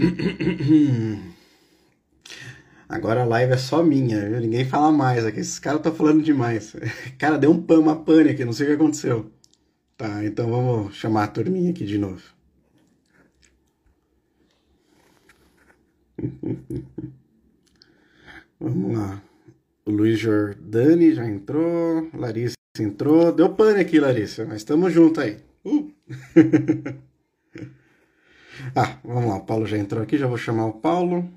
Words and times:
Agora 2.88 3.22
a 3.22 3.24
live 3.24 3.52
é 3.52 3.56
só 3.56 3.82
minha, 3.82 4.28
viu? 4.28 4.40
Ninguém 4.40 4.64
fala 4.64 4.90
mais 4.90 5.24
aqui. 5.24 5.40
Esses 5.40 5.58
caras 5.58 5.80
estão 5.80 5.94
falando 5.94 6.22
demais. 6.22 6.74
Cara, 7.18 7.38
deu 7.38 7.50
um 7.50 7.62
pan, 7.62 7.78
uma 7.78 7.96
pane 7.96 8.30
aqui, 8.30 8.44
não 8.44 8.52
sei 8.52 8.66
o 8.66 8.68
que 8.70 8.74
aconteceu. 8.74 9.30
Tá, 9.96 10.24
então 10.24 10.50
vamos 10.50 10.96
chamar 10.96 11.24
a 11.24 11.28
turminha 11.28 11.70
aqui 11.70 11.84
de 11.84 11.98
novo. 11.98 12.22
Vamos 18.58 18.94
lá. 18.94 19.22
O 19.86 19.90
Luiz 19.90 20.18
Jordani 20.18 21.14
já 21.14 21.26
entrou. 21.26 22.10
Larissa 22.12 22.56
entrou. 22.78 23.32
Deu 23.32 23.54
pane 23.54 23.80
aqui, 23.80 23.98
Larissa, 23.98 24.44
mas 24.44 24.58
estamos 24.58 24.92
juntos 24.92 25.22
aí. 25.22 25.38
Uh. 25.64 25.90
ah, 28.76 28.98
vamos 29.04 29.28
lá. 29.28 29.36
O 29.36 29.44
Paulo 29.44 29.66
já 29.66 29.76
entrou 29.76 30.02
aqui. 30.02 30.18
Já 30.18 30.26
vou 30.26 30.38
chamar 30.38 30.66
o 30.66 30.72
Paulo. 30.72 31.28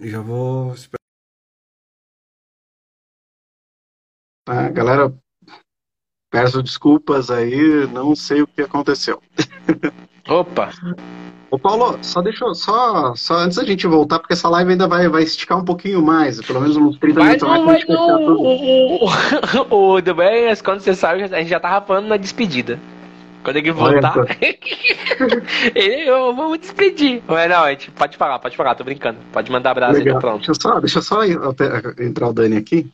Já 0.00 0.20
vou 0.20 0.72
esperar. 0.74 1.02
Ah, 4.48 4.68
galera, 4.68 5.14
peço 6.30 6.62
desculpas 6.62 7.30
aí, 7.30 7.86
não 7.88 8.16
sei 8.16 8.42
o 8.42 8.46
que 8.46 8.62
aconteceu. 8.62 9.22
Opa! 10.28 10.70
Ô 11.50 11.58
Paulo, 11.58 11.98
só 12.02 12.22
deixa 12.22 12.52
só, 12.54 13.14
só 13.14 13.34
antes 13.34 13.58
da 13.58 13.64
gente 13.64 13.86
voltar, 13.86 14.18
porque 14.18 14.32
essa 14.32 14.48
live 14.48 14.70
ainda 14.70 14.88
vai, 14.88 15.06
vai 15.08 15.22
esticar 15.22 15.58
um 15.58 15.64
pouquinho 15.64 16.02
mais, 16.02 16.40
pelo 16.40 16.62
menos 16.62 16.76
uns 16.76 16.98
30 16.98 17.14
Vai 17.14 17.24
minutos 17.24 17.48
não, 17.48 17.64
mais. 17.66 17.84
vai 17.86 17.96
não. 17.96 18.36
O, 18.36 19.04
o, 19.70 19.94
o 19.96 20.00
do 20.00 20.14
bem, 20.14 20.56
quando 20.64 20.80
você 20.80 20.94
sabe, 20.94 21.22
a 21.24 21.26
gente 21.26 21.50
já 21.50 21.60
tava 21.60 21.84
falando 21.84 22.08
na 22.08 22.16
despedida. 22.16 22.80
Quando 23.42 23.56
ele 23.56 23.72
voltar, 23.72 24.14
ele, 25.74 26.08
eu 26.08 26.34
vou 26.34 26.50
me 26.52 26.58
despedir. 26.58 27.22
Mas 27.26 27.50
não, 27.50 27.64
a 27.64 27.70
gente 27.70 27.90
pode 27.90 28.16
falar, 28.16 28.38
pode 28.38 28.56
falar, 28.56 28.74
tô 28.74 28.84
brincando. 28.84 29.18
Pode 29.32 29.50
mandar 29.50 29.72
abraço 29.72 29.96
aí, 29.96 30.00
tô 30.00 30.04
Legal. 30.04 30.20
pronto. 30.20 30.36
Deixa 30.38 30.50
eu 30.52 30.54
só, 30.54 30.80
deixa 30.80 30.98
eu 30.98 31.02
só 31.02 31.24
entrar 31.98 32.28
o 32.28 32.32
Dani 32.32 32.56
aqui. 32.56 32.90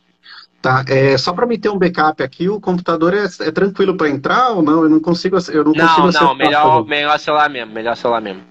Tá, 0.61 0.83
é, 0.89 1.17
só 1.17 1.31
para 1.31 1.45
me 1.45 1.57
ter 1.57 1.69
um 1.69 1.77
backup 1.77 2.21
aqui, 2.21 2.49
o 2.49 2.59
computador 2.59 3.13
é, 3.13 3.25
é 3.47 3.51
tranquilo 3.51 3.95
para 3.95 4.09
entrar 4.09 4.49
ou 4.49 4.61
não? 4.61 4.83
Eu 4.83 4.89
não 4.89 4.99
consigo, 4.99 5.37
eu 5.51 5.63
não 5.63 5.73
consigo 5.73 6.11
Não, 6.11 6.27
não, 6.27 6.35
melhor, 6.35 6.83
tá 6.83 6.89
melhor 6.89 7.17
celular 7.17 7.49
mesmo, 7.49 7.73
melhor 7.73 7.95
celular 7.95 8.19
mesmo. 8.19 8.41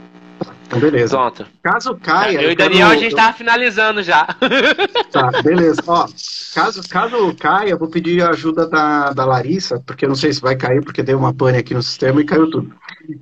Então, 0.69 0.79
beleza. 0.81 1.17
Pronto. 1.17 1.47
Caso 1.63 1.95
caia. 1.97 2.43
eu 2.43 2.51
e 2.51 2.53
o 2.53 2.57
quero- 2.57 2.71
Daniel, 2.71 2.89
a 2.89 2.97
gente 2.97 3.15
tava 3.17 3.33
finalizando 3.33 4.03
já. 4.03 4.27
Tá, 5.11 5.31
beleza. 5.43 5.83
Ó, 5.87 6.07
caso, 6.55 6.83
caso 6.87 7.35
caia, 7.41 7.71
eu 7.71 7.79
vou 7.79 7.89
pedir 7.89 8.23
a 8.23 8.29
ajuda 8.29 8.67
da, 8.69 9.11
da 9.15 9.25
Larissa, 9.25 9.83
porque 9.87 10.05
eu 10.05 10.09
não 10.11 10.15
sei 10.17 10.31
se 10.35 10.41
vai 10.41 10.55
cair, 10.55 10.85
porque 10.85 11.03
deu 11.03 11.19
uma 11.19 11.33
pane 11.33 11.57
aqui 11.57 11.73
no 11.73 11.83
sistema 11.83 12.21
e 12.21 12.25
caiu 12.25 12.51
tudo. 12.51 12.71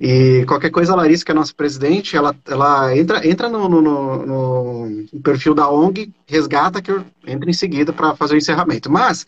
E 0.01 0.43
qualquer 0.45 0.69
coisa, 0.69 0.91
a 0.91 0.95
Larissa, 0.97 1.23
que 1.23 1.31
é 1.31 1.33
a 1.33 1.35
nossa 1.35 1.53
presidente, 1.53 2.17
ela, 2.17 2.35
ela 2.45 2.95
entra, 2.97 3.25
entra 3.25 3.47
no, 3.47 3.69
no, 3.69 3.81
no- 3.81 4.25
no 5.13 5.21
perfil 5.23 5.55
da 5.55 5.69
ONG, 5.69 6.11
resgata 6.27 6.81
que 6.81 6.91
eu 6.91 7.05
entro 7.25 7.49
em 7.49 7.53
seguida 7.53 7.93
para 7.93 8.13
fazer 8.17 8.33
o 8.35 8.37
encerramento. 8.37 8.91
Mas, 8.91 9.25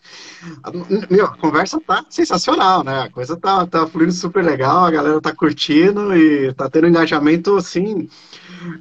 meu, 1.10 1.24
a 1.24 1.36
conversa 1.38 1.80
tá 1.80 2.04
sensacional, 2.10 2.84
né? 2.84 3.04
A 3.04 3.10
coisa 3.10 3.38
tá, 3.38 3.66
tá 3.66 3.86
fluindo 3.86 4.12
super 4.12 4.44
legal, 4.44 4.84
a 4.84 4.90
galera 4.90 5.18
tá 5.20 5.34
curtindo 5.34 6.14
e 6.14 6.52
tá 6.52 6.68
tendo 6.68 6.88
engajamento, 6.88 7.56
assim, 7.56 8.06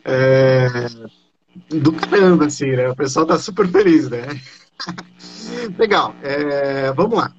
é, 0.04 0.88
do 1.70 1.92
caramba, 1.94 2.46
assim, 2.46 2.72
né? 2.76 2.90
O 2.90 2.96
pessoal 2.96 3.26
tá 3.26 3.38
super 3.38 3.68
feliz, 3.68 4.10
né? 4.10 4.40
Legal, 5.78 6.16
é, 6.22 6.92
vamos 6.94 7.18
lá. 7.18 7.32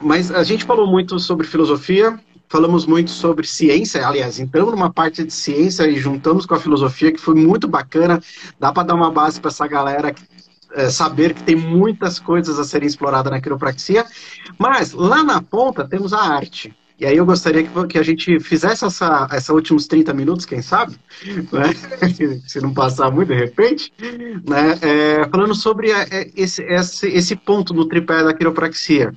Mas 0.00 0.30
a 0.30 0.42
gente 0.42 0.64
falou 0.64 0.86
muito 0.86 1.18
sobre 1.18 1.46
filosofia, 1.46 2.18
falamos 2.48 2.86
muito 2.86 3.10
sobre 3.10 3.46
ciência, 3.46 4.06
aliás, 4.06 4.38
entramos 4.38 4.72
numa 4.72 4.92
parte 4.92 5.24
de 5.24 5.32
ciência 5.32 5.88
e 5.88 5.96
juntamos 5.96 6.44
com 6.44 6.54
a 6.54 6.60
filosofia, 6.60 7.12
que 7.12 7.20
foi 7.20 7.34
muito 7.34 7.66
bacana. 7.66 8.20
Dá 8.58 8.72
para 8.72 8.88
dar 8.88 8.94
uma 8.94 9.10
base 9.10 9.40
para 9.40 9.50
essa 9.50 9.66
galera 9.66 10.14
é, 10.72 10.90
saber 10.90 11.34
que 11.34 11.42
tem 11.42 11.56
muitas 11.56 12.18
coisas 12.18 12.58
a 12.58 12.64
serem 12.64 12.86
exploradas 12.86 13.30
na 13.30 13.40
quiropraxia. 13.40 14.04
Mas 14.58 14.92
lá 14.92 15.22
na 15.24 15.40
ponta 15.40 15.86
temos 15.86 16.12
a 16.12 16.20
arte. 16.20 16.74
E 16.98 17.04
aí 17.04 17.16
eu 17.16 17.26
gostaria 17.26 17.62
que, 17.62 17.86
que 17.88 17.98
a 17.98 18.02
gente 18.02 18.40
fizesse 18.40 18.84
essa, 18.84 19.28
essa 19.30 19.52
últimos 19.52 19.86
30 19.86 20.14
minutos, 20.14 20.46
quem 20.46 20.62
sabe, 20.62 20.96
né? 21.52 21.74
se 22.48 22.60
não 22.60 22.72
passar 22.72 23.10
muito 23.10 23.28
de 23.28 23.34
repente, 23.34 23.92
né? 24.48 24.78
É, 24.80 25.28
falando 25.28 25.54
sobre 25.54 25.90
é, 25.90 26.06
é, 26.10 26.30
esse, 26.34 26.62
esse, 26.62 27.06
esse 27.08 27.36
ponto 27.36 27.74
no 27.74 27.86
tripé 27.86 28.24
da 28.24 28.32
quiropraxia. 28.32 29.12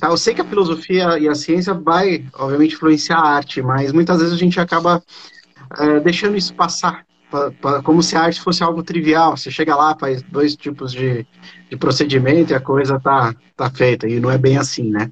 Tá, 0.00 0.08
eu 0.08 0.16
sei 0.16 0.34
que 0.34 0.40
a 0.40 0.44
filosofia 0.44 1.16
e 1.18 1.28
a 1.28 1.34
ciência 1.34 1.72
vai, 1.74 2.24
obviamente, 2.34 2.74
influenciar 2.74 3.18
a 3.18 3.36
arte, 3.36 3.62
mas 3.62 3.92
muitas 3.92 4.18
vezes 4.18 4.34
a 4.34 4.38
gente 4.38 4.58
acaba 4.58 5.00
é, 5.78 6.00
deixando 6.00 6.36
isso 6.36 6.52
passar, 6.54 7.06
pra, 7.32 7.50
pra, 7.50 7.82
como 7.82 8.02
se 8.02 8.14
a 8.14 8.20
arte 8.20 8.40
fosse 8.40 8.62
algo 8.62 8.82
trivial. 8.82 9.36
Você 9.36 9.50
chega 9.50 9.74
lá, 9.74 9.96
faz 9.98 10.22
dois 10.22 10.54
tipos 10.54 10.92
de, 10.92 11.26
de 11.70 11.76
procedimento 11.76 12.52
e 12.52 12.54
a 12.54 12.60
coisa 12.60 13.00
tá, 13.00 13.34
tá 13.56 13.70
feita, 13.70 14.06
e 14.06 14.20
não 14.20 14.30
é 14.30 14.36
bem 14.36 14.58
assim, 14.58 14.90
né? 14.90 15.10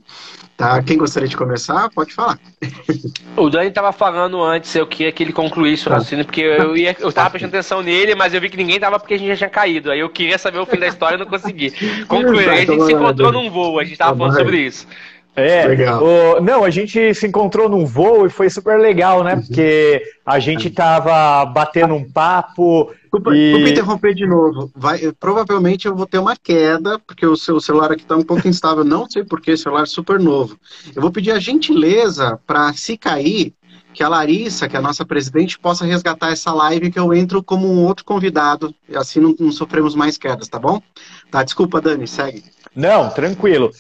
Tá, 0.57 0.83
quem 0.83 0.99
gostaria 0.99 1.27
de 1.27 1.37
começar, 1.37 1.89
pode 1.89 2.13
falar. 2.13 2.39
O 3.37 3.49
Dani 3.49 3.71
tava 3.71 3.93
falando 3.93 4.43
antes, 4.43 4.75
eu 4.75 4.87
queria 4.87 5.11
que 5.11 5.23
ele 5.23 5.33
concluísse 5.33 5.89
o 5.89 5.91
raciocínio, 5.91 6.27
porque 6.27 6.43
eu, 6.43 6.77
ia, 6.77 6.95
eu 6.99 7.11
tava 7.11 7.31
prestando 7.31 7.57
atenção 7.57 7.81
nele, 7.81 8.15
mas 8.15 8.35
eu 8.35 8.41
vi 8.41 8.51
que 8.51 8.57
ninguém 8.57 8.79
tava 8.79 8.99
porque 8.99 9.15
a 9.15 9.19
gente 9.19 9.29
já 9.29 9.37
tinha 9.37 9.49
caído. 9.49 9.91
Aí 9.91 10.01
eu 10.01 10.11
queria 10.11 10.37
saber 10.37 10.59
o 10.59 10.67
fim 10.67 10.79
da 10.79 10.89
história 10.89 11.17
e 11.17 11.19
não 11.19 11.25
consegui. 11.25 11.71
Concluir. 12.07 12.51
Aí 12.51 12.63
a 12.63 12.67
gente 12.67 12.85
se 12.85 12.93
encontrou 12.93 13.33
num 13.33 13.49
voo, 13.49 13.79
a 13.79 13.85
gente 13.85 13.97
tava 13.97 14.15
falando 14.15 14.37
sobre 14.37 14.59
isso. 14.59 14.87
É, 15.41 15.67
Legal. 15.67 16.03
o- 16.03 16.41
não, 16.41 16.65
a 16.65 16.71
gente 16.71 17.15
se 17.15 17.27
encontrou 17.27 17.69
num 17.69 17.85
voo 17.87 18.27
e 18.27 18.31
foi 18.31 18.49
super 18.51 18.79
legal, 18.79 19.23
né? 19.25 19.37
Porque 19.37 20.03
a 20.25 20.39
gente 20.39 20.71
tava 20.71 21.45
batendo 21.47 21.95
um 21.95 22.09
papo. 22.11 22.91
Desculpa, 23.03 23.35
E- 23.35 23.51
desculpa 23.53 23.69
interromper 23.71 24.15
de 24.15 24.27
novo. 24.27 24.71
Vai, 24.75 24.99
eu- 25.05 25.15
provavelmente 25.15 25.87
eu 25.87 25.97
vou 25.97 26.07
ter 26.07 26.19
uma 26.19 26.37
queda, 26.37 26.99
porque 27.01 27.27
o 27.27 27.37
seu 27.37 27.61
celular 27.61 27.93
aqui 27.93 28.03
está 28.03 28.17
um 28.17 28.23
pouco 28.23 28.47
instável. 28.49 28.85
Não 28.85 29.09
sei 29.11 29.25
porquê, 29.25 29.57
celular 29.57 29.87
super 29.87 30.21
novo. 30.21 30.57
Eu 30.95 31.03
vou 31.03 31.11
pedir 31.11 31.33
a 31.33 31.39
gentileza 31.41 32.39
para, 32.47 32.73
se 32.73 32.97
cair, 32.97 33.53
que 33.93 34.05
a 34.05 34.09
Larissa, 34.09 34.69
que 34.69 34.77
é 34.77 34.79
a 34.79 34.83
nossa 34.83 35.05
presidente, 35.05 35.59
possa 35.59 35.85
resgatar 35.85 36.31
essa 36.31 36.53
live, 36.53 36.93
que 36.93 36.99
eu 36.99 37.13
entro 37.13 37.43
como 37.43 37.67
um 37.67 37.85
outro 37.85 38.05
convidado, 38.05 38.73
e 38.89 38.97
assim 38.97 39.19
não, 39.19 39.35
não 39.39 39.51
sofremos 39.51 39.97
mais 39.97 40.17
quedas, 40.17 40.47
tá 40.47 40.61
bom? 40.61 40.81
Tá, 41.29 41.43
desculpa, 41.43 41.81
Dani, 41.81 42.07
segue. 42.07 42.45
Não, 42.77 43.11
tranquilo. 43.11 43.73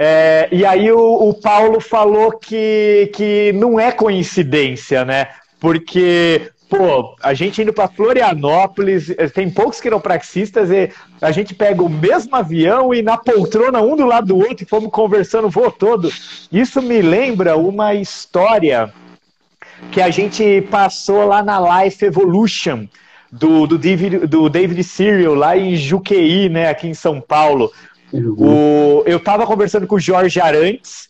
É, 0.00 0.48
e 0.52 0.64
aí 0.64 0.92
o, 0.92 1.28
o 1.28 1.34
Paulo 1.34 1.80
falou 1.80 2.30
que, 2.38 3.10
que 3.12 3.52
não 3.52 3.80
é 3.80 3.90
coincidência, 3.90 5.04
né? 5.04 5.26
Porque, 5.58 6.52
pô, 6.70 7.16
a 7.20 7.34
gente 7.34 7.60
indo 7.60 7.72
para 7.72 7.88
Florianópolis, 7.88 9.10
eh, 9.10 9.28
tem 9.28 9.50
poucos 9.50 9.80
quiropraxistas 9.80 10.70
e 10.70 10.88
a 11.20 11.32
gente 11.32 11.52
pega 11.52 11.82
o 11.82 11.88
mesmo 11.88 12.36
avião 12.36 12.94
e 12.94 13.02
na 13.02 13.18
poltrona 13.18 13.80
um 13.80 13.96
do 13.96 14.06
lado 14.06 14.28
do 14.28 14.36
outro 14.36 14.62
e 14.62 14.68
fomos 14.68 14.88
conversando 14.92 15.48
o 15.48 15.50
voo 15.50 15.72
todo. 15.72 16.08
Isso 16.52 16.80
me 16.80 17.02
lembra 17.02 17.56
uma 17.56 17.92
história 17.92 18.92
que 19.90 20.00
a 20.00 20.10
gente 20.10 20.62
passou 20.70 21.26
lá 21.26 21.42
na 21.42 21.82
Life 21.82 22.04
Evolution 22.04 22.86
do, 23.32 23.66
do, 23.66 23.76
David, 23.76 24.28
do 24.28 24.48
David 24.48 24.84
Serial, 24.84 25.34
lá 25.34 25.56
em 25.56 25.74
Juqueí, 25.74 26.48
né, 26.48 26.68
aqui 26.68 26.86
em 26.86 26.94
São 26.94 27.20
Paulo. 27.20 27.72
O, 28.12 29.02
eu 29.06 29.20
tava 29.20 29.46
conversando 29.46 29.86
com 29.86 29.96
o 29.96 30.00
Jorge 30.00 30.40
Arantes, 30.40 31.08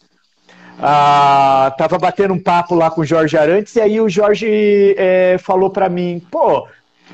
ah, 0.81 1.75
tava 1.77 1.99
batendo 1.99 2.35
um 2.35 2.39
papo 2.39 2.75
lá 2.75 2.91
com 2.91 3.01
o 3.01 3.05
Jorge 3.05 3.37
Arantes, 3.37 3.75
e 3.77 3.81
aí 3.81 4.01
o 4.01 4.09
Jorge 4.09 4.95
é, 4.97 5.37
falou 5.39 5.71
para 5.71 5.89
mim, 5.89 6.23
pô, 6.31 6.67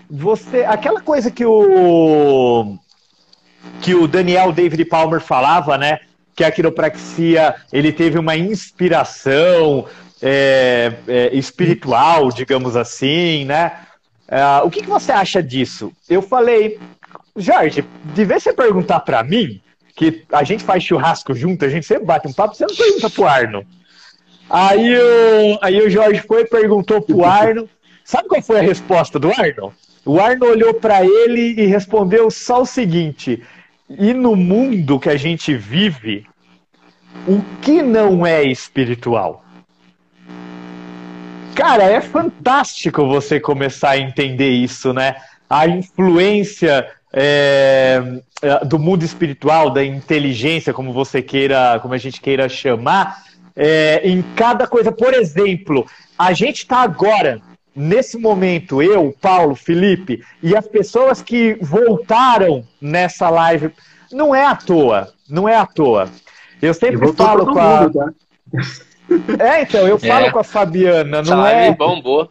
você. 0.09 0.65
Aquela 0.65 1.01
coisa 1.01 1.31
que 1.31 1.45
o. 1.45 2.77
que 3.81 3.95
o 3.95 4.07
Daniel 4.07 4.53
David 4.53 4.85
Palmer 4.85 5.21
falava, 5.21 5.79
né? 5.79 6.01
Que 6.37 6.45
a 6.45 6.51
quiropraxia 6.51 7.55
ele 7.73 7.93
teve 7.93 8.19
uma 8.19 8.37
inspiração 8.37 9.87
é, 10.21 10.93
é, 11.07 11.35
espiritual, 11.35 12.31
digamos 12.31 12.77
assim, 12.77 13.45
né? 13.45 13.73
Ah, 14.29 14.63
o 14.65 14.71
que, 14.71 14.83
que 14.83 14.89
você 14.89 15.13
acha 15.13 15.43
disso? 15.43 15.93
Eu 16.09 16.21
falei, 16.21 16.79
Jorge, 17.37 17.85
de 18.15 18.25
vez 18.25 18.43
você 18.43 18.53
perguntar 18.53 19.01
para 19.01 19.23
mim, 19.23 19.61
que 19.95 20.25
a 20.33 20.43
gente 20.43 20.65
faz 20.65 20.83
churrasco 20.83 21.35
junto, 21.35 21.65
a 21.65 21.69
gente 21.69 21.87
sempre 21.87 22.05
bate 22.05 22.27
um 22.27 22.33
papo, 22.33 22.55
você 22.55 22.67
não 22.67 22.75
pergunta 22.75 23.11
pro 23.11 23.27
Arno. 23.27 23.65
Aí 24.51 24.97
o, 24.97 25.59
aí 25.63 25.81
o 25.81 25.91
Jorge 25.91 26.21
foi 26.21 26.43
e 26.43 26.49
perguntou 26.49 27.01
pro 27.01 27.25
Arno. 27.25 27.69
Sabe 28.05 28.29
qual 28.29 28.43
foi 28.43 28.59
a 28.59 28.63
resposta 28.63 29.19
do 29.19 29.31
Arno? 29.31 29.73
O 30.05 30.21
Arno 30.21 30.47
olhou 30.47 30.75
para 30.75 31.05
ele 31.05 31.61
e 31.61 31.67
respondeu 31.67 32.31
só 32.31 32.63
o 32.63 32.67
seguinte: 32.67 33.43
e 33.89 34.13
no 34.13 34.37
mundo 34.37 34.99
que 34.99 35.09
a 35.09 35.17
gente 35.17 35.55
vive, 35.55 36.27
o 37.27 37.41
que 37.63 37.83
não 37.83 38.27
é 38.27 38.43
espiritual? 38.43 39.45
Cara, 41.55 41.85
é 41.85 42.01
fantástico 42.01 43.07
você 43.07 43.39
começar 43.39 43.91
a 43.91 43.99
entender 43.99 44.51
isso, 44.51 44.93
né? 44.93 45.17
A 45.49 45.69
influência 45.69 46.87
é, 47.17 48.03
do 48.67 48.79
mundo 48.79 49.05
espiritual, 49.05 49.71
da 49.71 49.85
inteligência, 49.85 50.73
como 50.73 50.93
você 50.93 51.23
queira, 51.23 51.79
como 51.81 51.95
a 51.95 51.99
gente 51.99 52.21
queira 52.21 52.49
chamar, 52.49 53.23
é, 53.55 54.01
em 54.05 54.21
cada 54.35 54.67
coisa. 54.67 54.91
Por 54.91 55.15
exemplo, 55.15 55.87
a 56.19 56.33
gente 56.33 56.59
está 56.59 56.79
agora 56.79 57.41
nesse 57.75 58.19
momento, 58.19 58.83
eu, 58.83 59.15
Paulo, 59.21 59.55
Felipe 59.55 60.23
e 60.43 60.57
as 60.57 60.67
pessoas 60.67 61.23
que 61.23 61.57
voltaram 61.61 62.65
nessa 62.81 63.31
live, 63.31 63.71
não 64.13 64.35
é 64.35 64.45
à 64.45 64.57
toa. 64.57 65.13
Não 65.29 65.49
é 65.49 65.57
à 65.57 65.67
toa. 65.67 66.09
Eu 66.61 66.75
sempre 66.75 67.13
falo 67.13 67.47
com 67.47 67.59
a. 67.59 67.83
Mundo, 67.83 67.93
tá? 67.93 68.13
É, 69.39 69.61
então, 69.61 69.87
eu 69.87 69.99
falo 69.99 70.27
é. 70.27 70.31
com 70.31 70.39
a 70.39 70.43
Fabiana, 70.45 71.21
não 71.21 71.47
é. 71.47 71.71
bombou. 71.73 72.31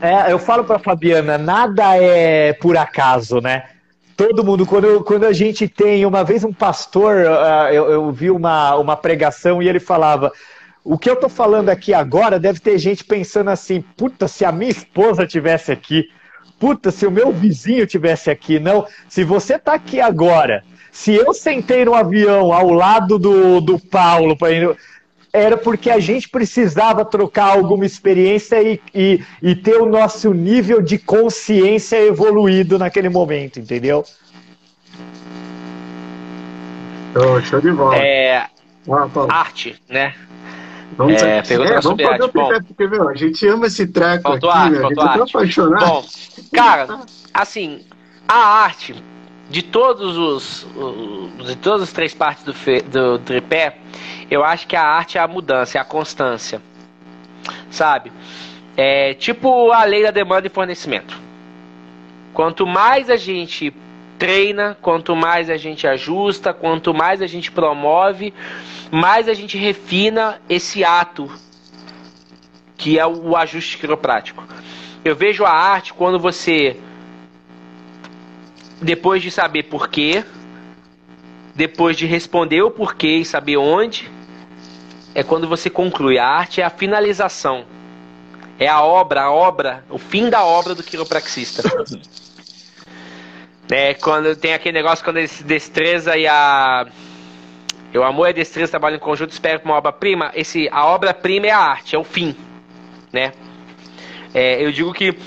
É, 0.00 0.32
eu 0.32 0.38
falo 0.38 0.64
para 0.64 0.78
Fabiana, 0.78 1.36
nada 1.36 1.94
é 1.94 2.54
por 2.54 2.74
acaso, 2.74 3.38
né? 3.38 3.64
Todo 4.20 4.44
mundo, 4.44 4.66
quando, 4.66 5.02
quando 5.02 5.24
a 5.24 5.32
gente 5.32 5.66
tem, 5.66 6.04
uma 6.04 6.22
vez 6.22 6.44
um 6.44 6.52
pastor, 6.52 7.24
uh, 7.24 7.72
eu, 7.72 7.90
eu 7.90 8.12
vi 8.12 8.30
uma, 8.30 8.76
uma 8.76 8.94
pregação 8.94 9.62
e 9.62 9.68
ele 9.68 9.80
falava: 9.80 10.30
o 10.84 10.98
que 10.98 11.08
eu 11.08 11.16
tô 11.16 11.26
falando 11.26 11.70
aqui 11.70 11.94
agora 11.94 12.38
deve 12.38 12.60
ter 12.60 12.76
gente 12.76 13.02
pensando 13.02 13.48
assim, 13.48 13.80
puta, 13.80 14.28
se 14.28 14.44
a 14.44 14.52
minha 14.52 14.70
esposa 14.70 15.26
tivesse 15.26 15.72
aqui, 15.72 16.10
puta, 16.58 16.90
se 16.90 17.06
o 17.06 17.10
meu 17.10 17.32
vizinho 17.32 17.86
tivesse 17.86 18.30
aqui, 18.30 18.60
não. 18.60 18.86
Se 19.08 19.24
você 19.24 19.58
tá 19.58 19.72
aqui 19.72 20.02
agora, 20.02 20.62
se 20.92 21.14
eu 21.14 21.32
sentei 21.32 21.86
no 21.86 21.94
avião 21.94 22.52
ao 22.52 22.68
lado 22.68 23.18
do, 23.18 23.58
do 23.58 23.78
Paulo, 23.78 24.36
era 25.32 25.56
porque 25.56 25.90
a 25.90 26.00
gente 26.00 26.28
precisava 26.28 27.04
trocar 27.04 27.56
alguma 27.56 27.86
experiência 27.86 28.62
e, 28.62 28.80
e, 28.94 29.24
e 29.40 29.54
ter 29.54 29.76
o 29.80 29.86
nosso 29.86 30.32
nível 30.32 30.82
de 30.82 30.98
consciência 30.98 31.96
evoluído 32.04 32.78
naquele 32.78 33.08
momento, 33.08 33.60
entendeu? 33.60 34.04
Oh, 37.14 37.40
show 37.42 37.60
de 37.60 37.70
bola. 37.72 37.96
É, 37.96 38.38
ah, 38.38 38.48
arte, 39.28 39.80
né? 39.88 40.14
Vamos, 40.96 41.22
é, 41.22 41.42
pergunta 41.42 41.70
é, 41.70 41.80
vamos 41.80 42.02
fazer 42.02 42.22
o 42.22 42.32
Bom, 42.32 42.48
porque, 42.66 42.86
meu, 42.86 43.08
a 43.08 43.14
gente 43.14 43.46
ama 43.46 43.66
esse 43.66 43.86
treco 43.86 44.32
aqui, 44.32 44.48
arte, 44.48 44.70
meu, 44.70 44.86
a 44.86 44.88
gente 44.88 44.96
tão 44.96 45.22
apaixonado. 45.22 45.86
Bom, 45.86 46.04
cara, 46.52 47.00
assim, 47.32 47.84
a 48.26 48.36
arte 48.36 48.94
de 49.50 49.62
todos 49.62 50.16
os, 50.16 50.66
de 51.44 51.56
todas 51.56 51.82
as 51.82 51.92
três 51.92 52.14
partes 52.14 52.44
do, 52.44 52.52
do 52.88 53.18
tripé, 53.18 53.76
eu 54.30 54.44
acho 54.44 54.64
que 54.66 54.76
a 54.76 54.82
arte 54.82 55.18
é 55.18 55.20
a 55.20 55.26
mudança, 55.26 55.76
é 55.76 55.80
a 55.80 55.84
constância. 55.84 56.62
Sabe? 57.68 58.12
É 58.76 59.12
tipo 59.14 59.72
a 59.72 59.84
lei 59.84 60.04
da 60.04 60.12
demanda 60.12 60.46
e 60.46 60.50
fornecimento. 60.50 61.20
Quanto 62.32 62.64
mais 62.64 63.10
a 63.10 63.16
gente 63.16 63.74
treina, 64.18 64.78
quanto 64.80 65.16
mais 65.16 65.50
a 65.50 65.56
gente 65.56 65.84
ajusta, 65.84 66.54
quanto 66.54 66.94
mais 66.94 67.20
a 67.20 67.26
gente 67.26 67.50
promove, 67.50 68.32
mais 68.88 69.28
a 69.28 69.34
gente 69.34 69.58
refina 69.58 70.40
esse 70.48 70.84
ato 70.84 71.28
que 72.76 72.98
é 72.98 73.06
o 73.06 73.36
ajuste 73.36 73.78
quiroprático. 73.78 74.44
Eu 75.04 75.16
vejo 75.16 75.44
a 75.44 75.50
arte 75.50 75.92
quando 75.92 76.20
você 76.20 76.78
depois 78.80 79.22
de 79.22 79.30
saber 79.30 79.64
porquê, 79.64 80.24
depois 81.54 81.96
de 81.96 82.06
responder 82.06 82.62
o 82.62 82.70
porquê 82.70 83.16
e 83.16 83.24
saber 83.24 83.56
onde, 83.56 84.10
é 85.14 85.22
quando 85.22 85.48
você 85.48 85.68
conclui. 85.68 86.18
A 86.18 86.26
arte 86.26 86.60
é 86.60 86.64
a 86.64 86.70
finalização. 86.70 87.64
É 88.58 88.68
a 88.68 88.82
obra, 88.82 89.22
a 89.22 89.30
obra, 89.30 89.84
o 89.88 89.98
fim 89.98 90.28
da 90.28 90.44
obra 90.44 90.74
do 90.74 90.82
quiropraxista. 90.82 91.62
é, 93.70 93.94
quando 93.94 94.36
tem 94.36 94.52
aquele 94.52 94.76
negócio 94.76 95.04
quando 95.04 95.16
ele 95.16 95.28
se 95.28 95.42
destreza 95.42 96.16
e 96.16 96.26
a. 96.26 96.86
O 97.92 98.02
amor 98.02 98.26
e 98.26 98.30
a 98.30 98.32
destreza 98.32 98.70
trabalham 98.70 98.96
em 98.96 99.00
conjunto, 99.00 99.32
espera 99.32 99.58
para 99.58 99.68
uma 99.68 99.76
obra-prima. 99.76 100.30
Esse, 100.34 100.68
a 100.70 100.86
obra-prima 100.86 101.46
é 101.48 101.50
a 101.50 101.58
arte, 101.58 101.96
é 101.96 101.98
o 101.98 102.04
fim. 102.04 102.36
Né? 103.12 103.32
É, 104.32 104.64
eu 104.64 104.70
digo 104.70 104.92
que 104.92 105.18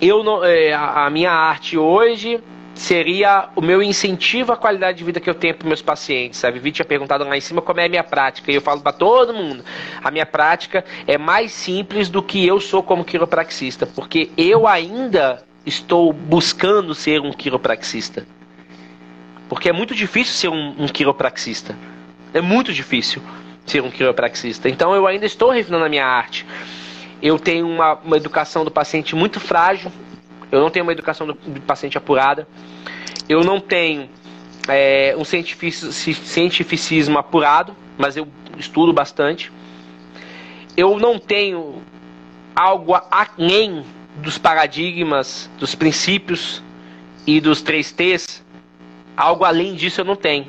eu 0.00 0.22
não, 0.22 0.44
é, 0.44 0.72
a 0.72 1.08
minha 1.10 1.30
arte 1.30 1.76
hoje 1.76 2.40
seria 2.74 3.48
o 3.56 3.62
meu 3.62 3.82
incentivo 3.82 4.52
à 4.52 4.56
qualidade 4.56 4.98
de 4.98 5.04
vida 5.04 5.18
que 5.18 5.28
eu 5.28 5.34
tenho 5.34 5.54
para 5.54 5.66
meus 5.66 5.82
pacientes. 5.82 6.44
A 6.44 6.50
Vivi 6.50 6.70
tinha 6.70 6.84
perguntado 6.84 7.24
lá 7.24 7.36
em 7.36 7.40
cima 7.40 7.62
como 7.62 7.80
é 7.80 7.86
a 7.86 7.88
minha 7.88 8.04
prática, 8.04 8.52
e 8.52 8.54
eu 8.54 8.60
falo 8.60 8.80
para 8.80 8.92
todo 8.92 9.34
mundo: 9.34 9.64
a 10.02 10.10
minha 10.10 10.26
prática 10.26 10.84
é 11.06 11.16
mais 11.16 11.52
simples 11.52 12.08
do 12.08 12.22
que 12.22 12.46
eu 12.46 12.60
sou 12.60 12.82
como 12.82 13.04
quiropraxista, 13.04 13.86
porque 13.86 14.30
eu 14.36 14.66
ainda 14.66 15.42
estou 15.64 16.12
buscando 16.12 16.94
ser 16.94 17.20
um 17.20 17.32
quiropraxista. 17.32 18.26
Porque 19.48 19.68
é 19.68 19.72
muito 19.72 19.94
difícil 19.94 20.34
ser 20.34 20.48
um, 20.48 20.74
um 20.78 20.86
quiropraxista. 20.86 21.76
É 22.34 22.40
muito 22.40 22.72
difícil 22.72 23.22
ser 23.64 23.82
um 23.82 23.90
quiropraxista. 23.90 24.68
Então 24.68 24.94
eu 24.94 25.06
ainda 25.06 25.24
estou 25.24 25.50
refinando 25.50 25.84
a 25.84 25.88
minha 25.88 26.06
arte. 26.06 26.44
Eu 27.26 27.40
tenho 27.40 27.66
uma, 27.66 27.94
uma 27.94 28.16
educação 28.16 28.64
do 28.64 28.70
paciente 28.70 29.16
muito 29.16 29.40
frágil, 29.40 29.90
eu 30.52 30.60
não 30.60 30.70
tenho 30.70 30.84
uma 30.84 30.92
educação 30.92 31.26
do, 31.26 31.32
do 31.32 31.60
paciente 31.60 31.98
apurada, 31.98 32.46
eu 33.28 33.42
não 33.42 33.58
tenho 33.58 34.08
é, 34.68 35.12
um 35.18 35.24
cientificismo 35.24 37.18
apurado, 37.18 37.74
mas 37.98 38.16
eu 38.16 38.28
estudo 38.56 38.92
bastante. 38.92 39.50
Eu 40.76 41.00
não 41.00 41.18
tenho 41.18 41.82
algo 42.54 42.94
além 43.10 43.84
dos 44.18 44.38
paradigmas, 44.38 45.50
dos 45.58 45.74
princípios 45.74 46.62
e 47.26 47.40
dos 47.40 47.60
três 47.60 47.90
T's. 47.90 48.40
Algo 49.16 49.44
além 49.44 49.74
disso 49.74 50.00
eu 50.00 50.04
não 50.04 50.14
tenho. 50.14 50.46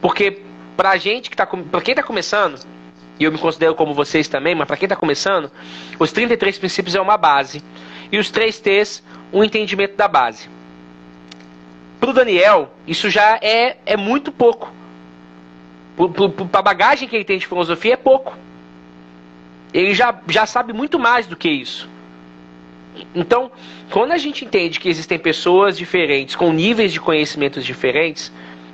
Porque 0.00 0.40
pra 0.74 0.96
gente 0.96 1.28
que 1.28 1.36
tá 1.36 1.46
para 1.46 1.82
quem 1.82 1.94
tá 1.94 2.02
começando, 2.02 2.64
e 3.18 3.24
eu 3.24 3.32
me 3.32 3.38
considero 3.38 3.74
como 3.74 3.94
vocês 3.94 4.28
também, 4.28 4.54
mas 4.54 4.66
para 4.66 4.76
quem 4.76 4.86
está 4.86 4.96
começando, 4.96 5.50
os 5.98 6.12
33 6.12 6.58
princípios 6.58 6.94
é 6.94 7.00
uma 7.00 7.16
base. 7.16 7.62
E 8.12 8.18
os 8.18 8.30
três 8.30 8.60
T's, 8.60 9.02
um 9.32 9.42
entendimento 9.42 9.96
da 9.96 10.06
base. 10.06 10.48
Para 11.98 12.10
o 12.10 12.12
Daniel, 12.12 12.70
isso 12.86 13.08
já 13.08 13.38
é, 13.42 13.78
é 13.86 13.96
muito 13.96 14.30
pouco. 14.30 14.72
Para 16.50 16.60
a 16.60 16.62
bagagem 16.62 17.08
que 17.08 17.16
ele 17.16 17.24
tem 17.24 17.38
de 17.38 17.46
filosofia, 17.46 17.94
é 17.94 17.96
pouco. 17.96 18.36
Ele 19.72 19.94
já, 19.94 20.14
já 20.28 20.46
sabe 20.46 20.72
muito 20.72 20.98
mais 20.98 21.26
do 21.26 21.36
que 21.36 21.48
isso. 21.48 21.88
Então, 23.14 23.50
quando 23.90 24.12
a 24.12 24.18
gente 24.18 24.44
entende 24.44 24.78
que 24.78 24.88
existem 24.88 25.18
pessoas 25.18 25.76
diferentes, 25.76 26.36
com 26.36 26.52
níveis 26.52 26.92
de 26.92 27.00
conhecimentos 27.00 27.64
diferentes, 27.64 28.32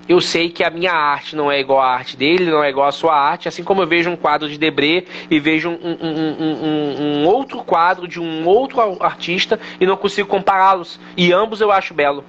eu 0.08 0.20
sei 0.20 0.50
que 0.50 0.64
a 0.64 0.70
minha 0.70 0.92
arte 0.92 1.36
não 1.36 1.50
é 1.50 1.60
igual 1.60 1.80
à 1.80 1.94
arte 1.94 2.16
dele, 2.16 2.50
não 2.50 2.62
é 2.62 2.68
igual 2.68 2.88
à 2.88 2.92
sua 2.92 3.14
arte, 3.14 3.48
assim 3.48 3.62
como 3.62 3.82
eu 3.82 3.86
vejo 3.86 4.10
um 4.10 4.16
quadro 4.16 4.48
de 4.48 4.58
Debré 4.58 5.04
e 5.30 5.38
vejo 5.38 5.70
um, 5.70 5.78
um, 5.82 6.42
um, 6.42 7.02
um 7.02 7.26
outro 7.26 7.62
quadro 7.62 8.08
de 8.08 8.20
um 8.20 8.46
outro 8.46 8.80
artista 9.02 9.60
e 9.80 9.86
não 9.86 9.96
consigo 9.96 10.28
compará-los. 10.28 10.98
E 11.16 11.32
ambos 11.32 11.60
eu 11.60 11.70
acho 11.70 11.94
belo. 11.94 12.24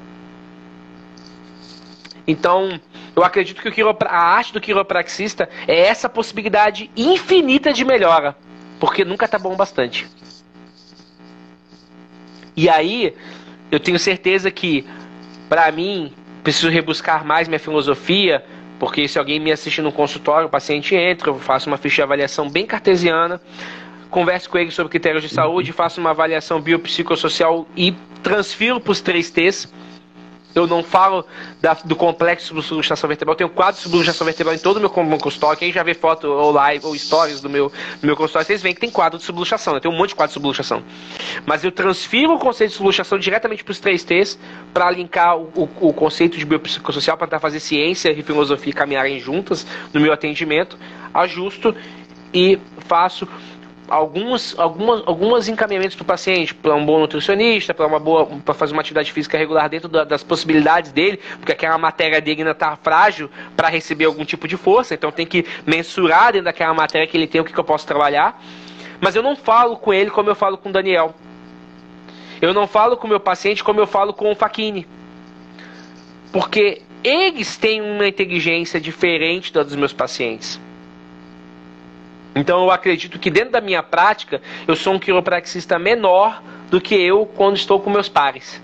Então, 2.28 2.80
eu 3.16 3.24
acredito 3.24 3.62
que 3.62 3.82
a 3.82 4.18
arte 4.18 4.54
do 4.54 4.62
quiropraxista 4.62 5.50
é 5.68 5.88
essa 5.88 6.08
possibilidade 6.08 6.90
infinita 6.96 7.74
de 7.74 7.84
melhora, 7.84 8.36
porque 8.80 9.04
nunca 9.04 9.28
tá 9.28 9.38
bom 9.38 9.56
bastante. 9.56 10.08
E 12.56 12.70
aí, 12.70 13.16
eu 13.72 13.80
tenho 13.80 13.98
certeza 13.98 14.52
que, 14.52 14.86
para 15.50 15.72
mim, 15.72 16.14
preciso 16.44 16.70
rebuscar 16.70 17.26
mais 17.26 17.48
minha 17.48 17.60
filosofia, 17.60 18.44
porque 18.80 19.08
se 19.08 19.18
alguém 19.18 19.40
me 19.40 19.52
assiste 19.52 19.82
no 19.82 19.92
consultório, 19.92 20.48
o 20.48 20.50
paciente 20.50 20.96
entra, 20.96 21.30
eu 21.30 21.40
faço 21.40 21.70
uma 21.70 21.78
ficha 21.78 21.96
de 21.98 22.02
avaliação 22.04 22.50
bem 22.50 22.66
cartesiana, 22.66 23.40
converso 24.10 24.50
com 24.50 24.58
ele 24.58 24.72
sobre 24.72 24.92
critérios 24.92 25.24
de 25.24 25.30
saúde, 25.30 25.72
faço 25.72 26.00
uma 26.02 26.10
avaliação 26.10 26.62
biopsicossocial 26.62 27.66
e 27.76 27.94
transfiro 28.22 28.80
para 28.80 28.92
os 28.92 29.02
três 29.02 29.32
T's 29.32 29.72
eu 30.56 30.68
não 30.68 30.84
falo 30.84 31.26
da, 31.62 31.74
do 31.74 31.96
complexo 31.96 32.62
subluxação 32.62 33.08
vertebral. 33.08 33.34
Eu 33.34 33.38
tenho 33.38 33.50
quadro 33.50 33.76
de 33.76 33.82
subluxação 33.82 34.26
vertebral 34.26 34.56
em 34.56 34.60
todo 34.60 34.78
o 34.78 34.80
meu 34.80 34.90
consultório. 34.90 35.58
Quem 35.58 35.72
já 35.72 35.84
vê 35.84 35.94
foto 35.94 36.28
ou 36.28 36.52
live 36.52 36.86
ou 36.86 36.96
stories 36.96 37.42
do 37.42 37.50
meu, 37.50 37.70
do 37.70 38.06
meu 38.06 38.16
consultório, 38.16 38.46
vocês 38.46 38.62
veem 38.62 38.76
que 38.76 38.82
tem 38.82 38.90
quadro 38.90 39.18
de 39.18 39.26
subluxação. 39.26 39.74
Eu 39.74 39.82
tenho 39.82 39.94
um 39.94 39.98
monte 39.98 40.10
de 40.10 40.16
quadro 40.16 40.30
de 40.30 40.34
subluxação. 40.34 40.84
Mas 41.46 41.64
eu 41.64 41.72
transfiro 41.72 42.34
o 42.34 42.40
conceito 42.40 42.72
de 42.72 42.78
subluxação 42.78 43.18
diretamente 43.18 43.64
para 43.64 43.72
os 43.72 43.82
3Ts 43.82 44.38
para 44.74 44.92
linkar 44.92 45.38
o, 45.38 45.52
o, 45.56 45.90
o, 45.90 45.94
conceito 45.94 46.38
de 46.38 46.46
biopsicossocial 46.46 47.18
para 47.18 47.40
fazer 47.40 47.60
ciência 47.60 48.12
e 48.12 48.22
filosofia 48.22 48.74
caminharem 48.74 49.20
juntas 49.20 49.66
no 49.92 50.00
meu 50.00 50.14
atendimento. 50.14 50.78
Ajusto 51.14 51.76
e 52.34 52.60
faço 52.88 53.28
alguns, 53.94 54.58
algumas, 54.58 55.04
alguns 55.06 55.48
encaminhamentos 55.48 55.96
do 55.96 56.04
paciente 56.04 56.56
para 56.56 56.74
um 56.74 56.84
bom 56.84 57.00
nutricionista, 57.00 57.76
para 57.76 57.86
uma 57.86 58.00
boa, 58.00 58.26
para 58.44 58.56
fazer 58.56 58.74
uma 58.74 58.82
atividade 58.82 59.12
física 59.12 59.38
regular 59.38 59.70
dentro 59.70 59.88
da, 59.88 60.04
das 60.04 60.24
possibilidades 60.24 60.92
dele, 60.92 61.20
porque 61.38 61.52
aquela 61.52 61.78
matéria 61.78 62.18
ainda 62.18 62.52
está 62.52 62.76
frágil 62.76 63.30
para 63.56 63.70
receber 63.70 64.06
algum 64.06 64.26
tipo 64.26 64.48
de 64.48 64.58
força, 64.58 64.96
então 64.96 65.12
tem 65.12 65.28
que 65.28 65.46
mensurar 65.64 66.32
dentro 66.32 66.46
daquela 66.46 66.74
matéria 66.74 67.08
que 67.08 67.16
ele 67.16 67.28
tem 67.28 67.40
o 67.40 67.46
que, 67.46 67.54
que 67.54 67.60
eu 67.60 67.64
posso 67.64 67.86
trabalhar. 67.86 68.42
Mas 69.00 69.16
eu 69.16 69.22
não 69.22 69.36
falo 69.36 69.78
com 69.78 69.94
ele 69.94 70.10
como 70.10 70.28
eu 70.28 70.36
falo 70.36 70.58
com 70.58 70.70
o 70.70 70.72
Daniel. 70.72 71.14
Eu 72.42 72.52
não 72.52 72.66
falo 72.66 72.98
com 72.98 73.06
o 73.06 73.10
meu 73.10 73.20
paciente 73.20 73.64
como 73.64 73.80
eu 73.80 73.86
falo 73.86 74.12
com 74.12 74.32
o 74.32 74.36
Faquini. 74.36 74.88
Porque 76.32 76.82
eles 77.04 77.58
têm 77.58 77.80
uma 77.80 78.08
inteligência 78.08 78.82
diferente 78.82 79.54
da 79.54 79.62
dos 79.62 79.76
meus 79.76 79.94
pacientes. 79.94 80.60
Então 82.36 82.64
eu 82.64 82.72
acredito 82.72 83.20
que 83.20 83.30
dentro 83.30 83.52
da 83.52 83.62
minha 83.62 83.84
prática, 83.84 84.42
eu 84.68 84.76
sou 84.76 84.94
um 84.94 85.00
quiropraxista 85.00 85.78
menor 85.78 86.42
do 86.70 86.82
que 86.82 86.96
eu 86.96 87.26
quando 87.26 87.56
estou 87.56 87.80
com 87.80 87.90
meus 87.90 88.10
pares. 88.10 88.62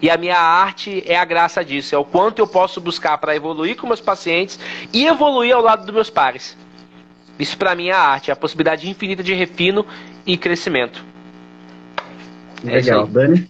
E 0.00 0.10
a 0.10 0.16
minha 0.16 0.38
arte 0.38 1.02
é 1.06 1.16
a 1.16 1.24
graça 1.24 1.64
disso, 1.64 1.94
é 1.94 1.98
o 1.98 2.04
quanto 2.04 2.40
eu 2.40 2.46
posso 2.46 2.80
buscar 2.80 3.16
para 3.18 3.36
evoluir 3.36 3.76
com 3.76 3.86
meus 3.86 4.00
pacientes 4.00 4.58
e 4.92 5.06
evoluir 5.06 5.54
ao 5.54 5.62
lado 5.62 5.86
dos 5.86 5.94
meus 5.94 6.10
pares. 6.10 6.56
Isso 7.38 7.56
para 7.56 7.74
mim 7.74 7.88
é 7.88 7.92
a 7.92 8.00
arte, 8.00 8.30
é 8.30 8.32
a 8.32 8.36
possibilidade 8.36 8.90
infinita 8.90 9.22
de 9.22 9.32
refino 9.32 9.86
e 10.26 10.36
crescimento. 10.36 11.04
É 12.66 12.72
Legal, 12.72 13.06
Dani? 13.06 13.48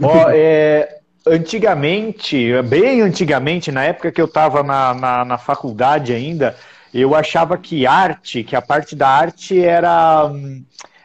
Oh, 0.00 0.30
é, 0.30 0.98
antigamente, 1.26 2.50
bem 2.62 3.00
antigamente, 3.02 3.70
na 3.70 3.84
época 3.84 4.10
que 4.10 4.20
eu 4.20 4.26
estava 4.26 4.62
na, 4.62 4.94
na, 4.94 5.24
na, 5.24 5.38
faculdade 5.38 6.12
ainda, 6.12 6.56
eu 6.92 7.14
achava 7.14 7.56
que 7.56 7.86
arte, 7.86 8.44
que 8.44 8.54
a 8.54 8.60
parte 8.60 8.94
da 8.94 9.08
arte 9.08 9.58
era, 9.58 10.30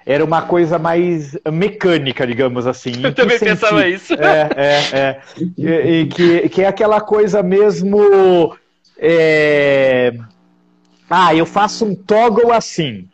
era 0.05 0.23
uma 0.23 0.41
coisa 0.41 0.77
mais 0.77 1.37
mecânica, 1.51 2.27
digamos 2.27 2.67
assim. 2.67 2.93
Eu 3.03 3.13
também 3.13 3.37
sentido? 3.37 3.59
pensava 3.59 3.87
isso. 3.87 4.13
É, 4.13 4.49
é, 4.55 4.97
é. 4.99 5.21
E, 5.57 6.01
e, 6.01 6.05
que, 6.07 6.49
que 6.49 6.61
é 6.61 6.67
aquela 6.67 6.99
coisa 6.99 7.41
mesmo. 7.41 8.55
É... 8.97 10.13
Ah, 11.09 11.33
eu 11.33 11.45
faço 11.45 11.85
um 11.85 11.95
toggle 11.95 12.51
assim. 12.51 13.07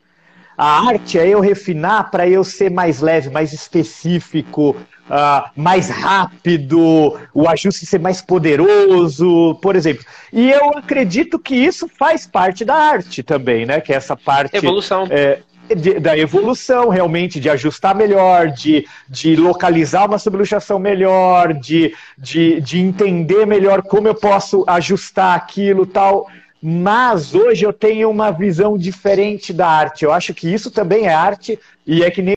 A 0.57 0.88
arte 0.88 1.17
é 1.17 1.27
eu 1.27 1.39
refinar 1.39 2.12
para 2.12 2.27
eu 2.27 2.43
ser 2.43 2.69
mais 2.69 3.01
leve, 3.01 3.29
mais 3.29 3.53
específico, 3.53 4.75
uh, 5.10 5.50
mais 5.55 5.89
rápido, 5.89 7.17
o 7.33 7.48
ajuste 7.48 7.86
ser 7.86 8.00
mais 8.00 8.22
poderoso, 8.22 9.55
por 9.62 9.75
exemplo. 9.75 10.05
E 10.31 10.51
eu 10.51 10.77
acredito 10.77 11.39
que 11.39 11.55
isso 11.55 11.88
faz 11.88 12.27
parte 12.27 12.63
da 12.63 12.75
arte 12.75 13.24
também, 13.24 13.65
né? 13.65 13.81
Que 13.81 13.93
é 13.93 13.95
essa 13.95 14.15
parte. 14.15 14.55
Evolução. 14.57 15.07
É, 15.10 15.39
de, 15.75 16.00
da 16.00 16.17
evolução, 16.17 16.89
realmente, 16.89 17.39
de 17.39 17.50
ajustar 17.50 17.95
melhor, 17.95 18.50
de, 18.50 18.86
de 19.10 19.36
localizar 19.36 20.05
uma 20.05 20.19
subluxação 20.19 20.77
melhor, 20.77 21.53
de, 21.53 21.95
de, 22.17 22.60
de 22.62 22.79
entender 22.79 23.45
melhor 23.45 23.81
como 23.81 24.07
eu 24.07 24.15
posso 24.15 24.63
ajustar 24.67 25.36
aquilo 25.36 25.86
tal. 25.86 26.27
Mas 26.65 27.36
hoje 27.36 27.65
eu 27.65 27.74
tenho 27.74 28.10
uma 28.10 28.32
visão 28.32 28.77
diferente 28.77 29.51
da 29.51 29.67
arte. 29.67 30.05
Eu 30.05 30.13
acho 30.13 30.34
que 30.34 30.48
isso 30.48 30.72
também 30.72 31.08
é 31.08 31.13
arte, 31.13 31.60
e 31.86 32.01
é 32.01 32.10
que 32.10 32.22
nem 32.22 32.32